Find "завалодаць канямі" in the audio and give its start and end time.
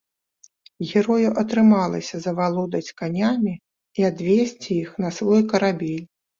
2.25-3.55